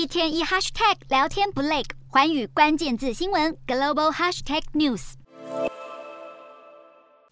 [0.00, 5.12] 一天一 hashtag 聊天不累，寰宇关键字新闻 global hashtag news。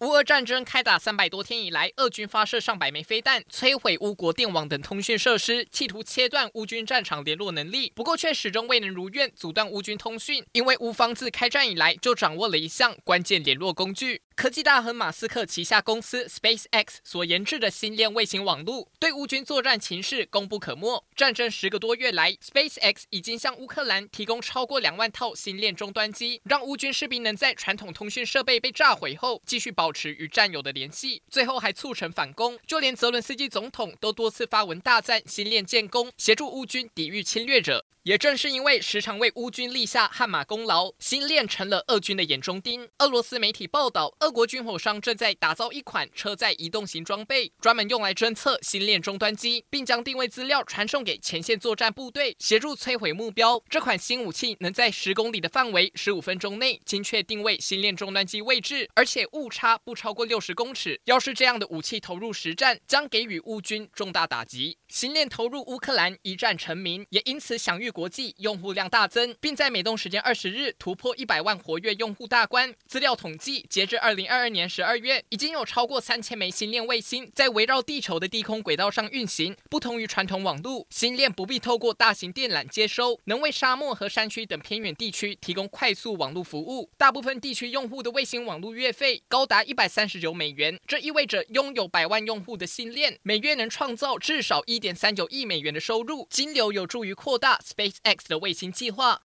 [0.01, 7.91] 乌俄战争开打三百多天以来，俄军发射上百枚飞弹，摧毁乌国电网等通讯设施，企图切断乌军战场联络能力。
[7.95, 14.21] 不过，却始终未能如愿阻断乌军通讯，因为乌方自开战以来就掌握了一项关键联络工具。
[14.39, 21.03] 科技大亨马斯克旗下公司 SpaceX 所研制的星链卫星网络，对乌军作战情势功不可没。
[21.13, 31.21] 战争十个多月来，SpaceX 已经向乌克兰提供超过两万套星链终端机，让乌军士兵能在传统通讯设备被炸毁后，继续保持与战友的联系。
[31.29, 37.85] 最后还促成反攻，就连泽伦斯基总统都多次发文大赞星链建功，协助乌军抵御侵略者。
[38.03, 42.89] 也正是因为时常为乌军立下汗马功劳，星链成了俄军的眼中钉。
[42.99, 53.61] 俄罗斯媒体报道，俄国军火商正在打造一款车载移动型装备，专门用来侦测星链终端机，并将定位资料传送给前线作战部队，协助摧毁目标。
[53.69, 60.99] 这款新武器能在十公里的范围、十五分钟内精确定位星链终端机位置，而且误差不超过六十公尺。
[61.05, 64.77] 要是这样的武器投入实战，将给予乌军重大打击。
[64.87, 72.73] 星链投入乌克兰一战成名，也因此享誉国际，用户量大增，并在美东时间二十日突破一百万活跃用户大关。
[72.87, 79.55] 资料统计，截至二零二二年十二月，已经有超过三千枚星链卫星在围绕地球的低空轨道上运行。
[79.69, 86.89] 不同于传统网络，星链不必透过大型电缆接收，能为沙漠和山区等偏远地区提供快速网络服务。
[86.97, 94.79] 大部分地区用户的卫星网络月费高达一百三十九美元，这意味着拥有百万用户的星链每月能创造至少一。
[94.79, 99.17] 一点三九亿美元的收入，金流有助于扩大 SpaceX 的卫星计划。